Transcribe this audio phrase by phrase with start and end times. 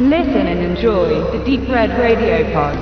[0.00, 2.78] Listen and enjoy the Deep Red Radio Pod.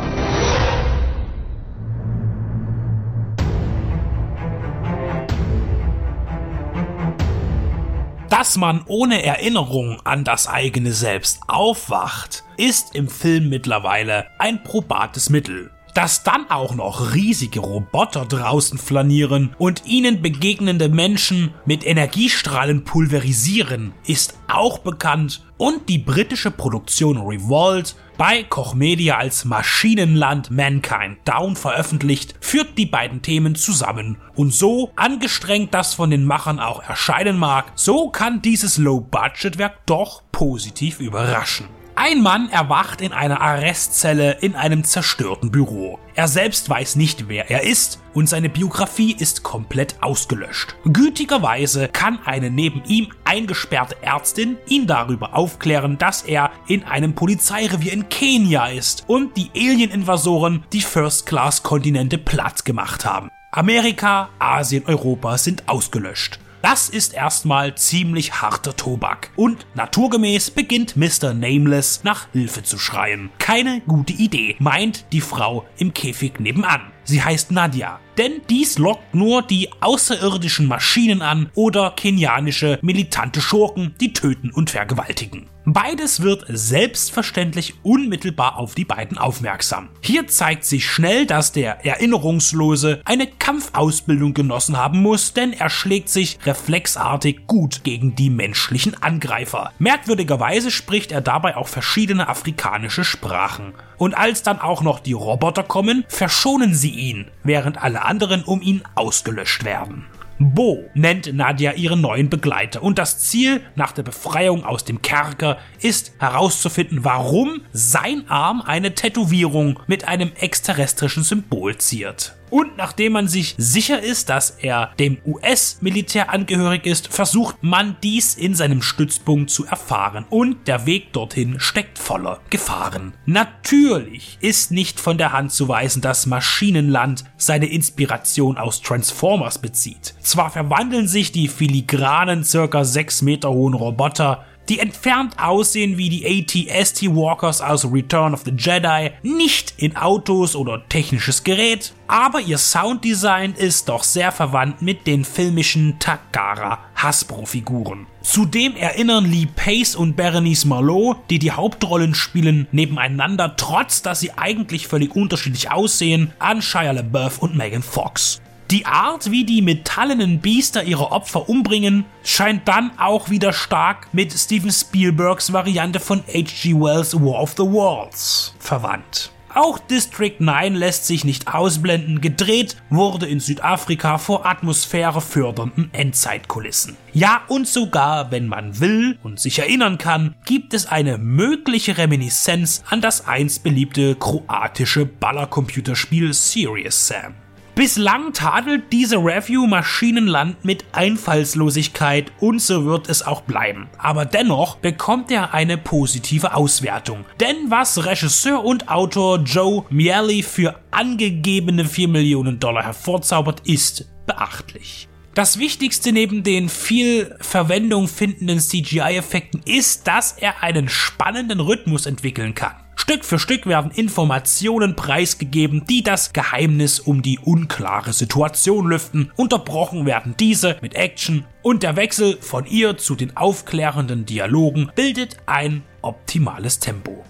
[8.28, 15.30] Dass man ohne Erinnerung an das eigene Selbst aufwacht, ist im Film mittlerweile ein probates
[15.30, 15.70] Mittel.
[15.96, 23.94] Dass dann auch noch riesige Roboter draußen flanieren und ihnen begegnende Menschen mit Energiestrahlen pulverisieren,
[24.06, 31.56] ist auch bekannt und die britische Produktion Revolt bei Koch Media als Maschinenland Mankind Down
[31.56, 34.18] veröffentlicht, führt die beiden Themen zusammen.
[34.34, 40.22] Und so, angestrengt das von den Machern auch erscheinen mag, so kann dieses Low-Budget-Werk doch
[40.30, 41.68] positiv überraschen.
[42.08, 45.98] Ein Mann erwacht in einer Arrestzelle in einem zerstörten Büro.
[46.14, 50.76] Er selbst weiß nicht, wer er ist und seine Biografie ist komplett ausgelöscht.
[50.84, 57.92] Gütigerweise kann eine neben ihm eingesperrte Ärztin ihn darüber aufklären, dass er in einem Polizeirevier
[57.92, 63.30] in Kenia ist und die Alien-Invasoren die First-Class-Kontinente platt gemacht haben.
[63.50, 66.38] Amerika, Asien, Europa sind ausgelöscht.
[66.68, 69.30] Das ist erstmal ziemlich harter Tobak.
[69.36, 71.32] Und naturgemäß beginnt Mr.
[71.32, 73.30] Nameless nach Hilfe zu schreien.
[73.38, 76.90] Keine gute Idee, meint die Frau im Käfig nebenan.
[77.06, 78.00] Sie heißt Nadia.
[78.18, 84.70] Denn dies lockt nur die außerirdischen Maschinen an oder kenianische militante Schurken, die töten und
[84.70, 85.48] vergewaltigen.
[85.68, 89.88] Beides wird selbstverständlich unmittelbar auf die beiden aufmerksam.
[90.00, 96.08] Hier zeigt sich schnell, dass der Erinnerungslose eine Kampfausbildung genossen haben muss, denn er schlägt
[96.08, 99.72] sich reflexartig gut gegen die menschlichen Angreifer.
[99.80, 103.74] Merkwürdigerweise spricht er dabei auch verschiedene afrikanische Sprachen.
[103.98, 108.60] Und als dann auch noch die Roboter kommen, verschonen sie ihn, während alle anderen um
[108.62, 110.04] ihn ausgelöscht werden.
[110.38, 115.56] Bo nennt Nadia ihren neuen Begleiter und das Ziel nach der Befreiung aus dem Kerker
[115.80, 122.35] ist herauszufinden, warum sein Arm eine Tätowierung mit einem exterrestrischen Symbol ziert.
[122.50, 128.34] Und nachdem man sich sicher ist, dass er dem US-Militär angehörig ist, versucht man dies
[128.34, 130.24] in seinem Stützpunkt zu erfahren.
[130.30, 133.14] Und der Weg dorthin steckt voller Gefahren.
[133.26, 140.14] Natürlich ist nicht von der Hand zu weisen, dass Maschinenland seine Inspiration aus Transformers bezieht.
[140.20, 146.26] Zwar verwandeln sich die filigranen, circa 6 Meter hohen Roboter die entfernt aussehen wie die
[146.26, 152.58] AT-ST Walkers aus Return of the Jedi, nicht in Autos oder technisches Gerät, aber ihr
[152.58, 158.06] Sounddesign ist doch sehr verwandt mit den filmischen Takara Hasbro-Figuren.
[158.22, 164.32] Zudem erinnern Lee Pace und Berenice Marlowe, die die Hauptrollen spielen, nebeneinander, trotz dass sie
[164.32, 168.40] eigentlich völlig unterschiedlich aussehen, an Shia LaBeouf und Megan Fox.
[168.72, 174.32] Die Art, wie die metallenen Biester ihre Opfer umbringen, scheint dann auch wieder stark mit
[174.32, 176.74] Steven Spielbergs Variante von H.G.
[176.74, 179.30] Wells War of the Worlds verwandt.
[179.54, 186.96] Auch District 9 lässt sich nicht ausblenden, gedreht wurde in Südafrika vor atmosphärefördernden Endzeitkulissen.
[187.14, 192.82] Ja, und sogar, wenn man will und sich erinnern kann, gibt es eine mögliche Reminiszenz
[192.90, 197.45] an das einst beliebte kroatische Ballercomputerspiel Serious Sam.
[197.76, 203.90] Bislang tadelt diese Review Maschinenland mit Einfallslosigkeit und so wird es auch bleiben.
[203.98, 207.26] Aber dennoch bekommt er eine positive Auswertung.
[207.38, 215.06] Denn was Regisseur und Autor Joe Miele für angegebene 4 Millionen Dollar hervorzaubert, ist beachtlich.
[215.34, 222.54] Das Wichtigste neben den viel Verwendung findenden CGI-Effekten ist, dass er einen spannenden Rhythmus entwickeln
[222.54, 222.85] kann.
[223.08, 229.30] Stück für Stück werden Informationen preisgegeben, die das Geheimnis um die unklare Situation lüften.
[229.36, 235.36] Unterbrochen werden diese mit Action und der Wechsel von ihr zu den aufklärenden Dialogen bildet
[235.46, 237.24] ein optimales Tempo.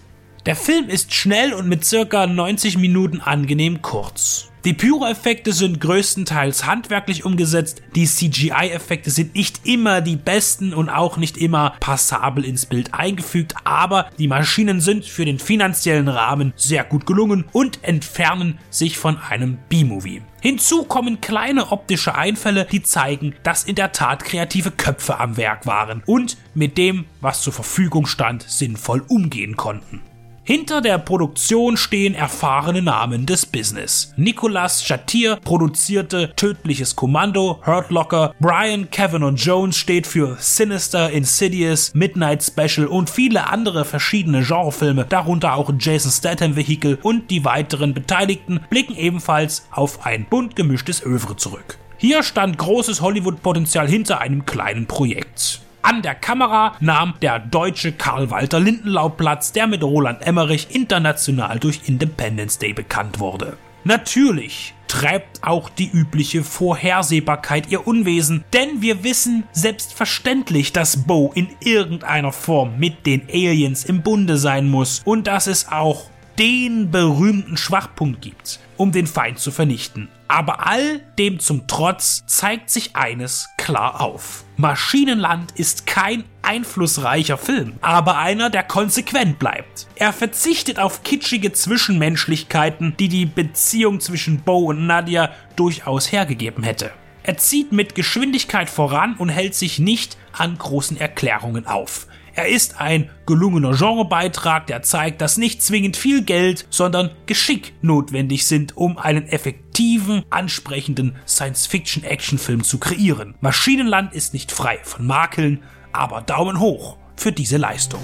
[0.47, 4.49] Der Film ist schnell und mit circa 90 Minuten angenehm kurz.
[4.67, 11.15] Die Pyro-Effekte sind größtenteils handwerklich umgesetzt, die CGI-Effekte sind nicht immer die besten und auch
[11.15, 16.83] nicht immer passabel ins Bild eingefügt, aber die Maschinen sind für den finanziellen Rahmen sehr
[16.83, 20.21] gut gelungen und entfernen sich von einem B-Movie.
[20.41, 25.65] Hinzu kommen kleine optische Einfälle, die zeigen, dass in der Tat kreative Köpfe am Werk
[25.65, 30.01] waren und mit dem, was zur Verfügung stand, sinnvoll umgehen konnten.
[30.47, 34.13] Hinter der Produktion stehen erfahrene Namen des Business.
[34.15, 42.41] Nicolas Chatir produzierte Tödliches Kommando, Hurt Locker, Brian Kevin Jones steht für Sinister, Insidious, Midnight
[42.43, 48.61] Special und viele andere verschiedene Genrefilme, darunter auch Jason Statham Vehicle und die weiteren Beteiligten
[48.69, 51.77] blicken ebenfalls auf ein bunt gemischtes Övre zurück.
[51.97, 55.59] Hier stand großes Hollywood-Potenzial hinter einem kleinen Projekt.
[55.87, 61.59] An der Kamera nahm der deutsche Karl Walter Lindenlaub Platz, der mit Roland Emmerich international
[61.59, 63.57] durch Independence Day bekannt wurde.
[63.85, 71.47] Natürlich treibt auch die übliche Vorhersehbarkeit ihr Unwesen, denn wir wissen selbstverständlich, dass Bo in
[71.61, 77.57] irgendeiner Form mit den Aliens im Bunde sein muss und dass es auch den berühmten
[77.57, 80.07] Schwachpunkt gibt, um den Feind zu vernichten.
[80.27, 84.43] Aber all dem zum Trotz zeigt sich eines klar auf.
[84.55, 89.87] Maschinenland ist kein einflussreicher Film, aber einer, der konsequent bleibt.
[89.95, 96.91] Er verzichtet auf kitschige Zwischenmenschlichkeiten, die die Beziehung zwischen Bo und Nadia durchaus hergegeben hätte.
[97.23, 102.07] Er zieht mit Geschwindigkeit voran und hält sich nicht an großen Erklärungen auf.
[102.37, 108.45] Er ist ein gelungener Genrebeitrag, der zeigt, dass nicht zwingend viel Geld, sondern Geschick notwendig
[108.45, 113.33] sind, um einen effektiven, ansprechenden Science-Fiction-Action-Film zu kreieren.
[113.41, 115.63] Maschinenland ist nicht frei von Makeln,
[115.93, 118.01] aber Daumen hoch für diese Leistung.